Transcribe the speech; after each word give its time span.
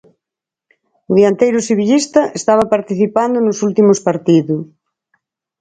O 1.09 1.11
dianteiro 1.19 1.59
sevillista 1.69 2.21
estaba 2.39 2.71
participando 2.73 3.37
nos 3.41 3.57
últimos 3.67 3.99
partidos. 4.07 4.61